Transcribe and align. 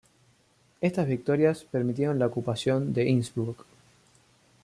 Estas 0.81 1.05
victorias 1.05 1.63
permitieron 1.63 2.17
la 2.17 2.25
ocupación 2.25 2.91
de 2.91 3.07
Innsbruck. 3.07 3.67